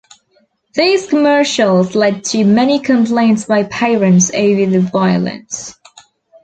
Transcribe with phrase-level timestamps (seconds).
[0.73, 5.75] These commercials led to many complaints by parents over the violence.